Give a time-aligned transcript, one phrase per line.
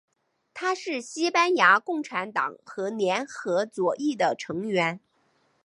[0.55, 4.99] 他是西班牙共产党和联合左翼的成员。